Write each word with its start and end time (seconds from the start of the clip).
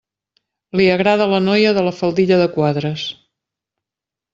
Li 0.79 0.87
agrada 0.93 1.29
la 1.35 1.43
noia 1.49 1.75
de 1.81 1.85
la 1.91 1.95
faldilla 2.01 2.43
de 2.45 2.51
quadres. 2.59 3.09